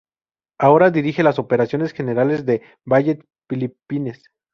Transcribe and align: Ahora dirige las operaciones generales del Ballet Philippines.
Ahora 0.59 0.89
dirige 0.89 1.21
las 1.21 1.37
operaciones 1.37 1.91
generales 1.93 2.43
del 2.43 2.63
Ballet 2.87 3.23
Philippines. 3.47 4.23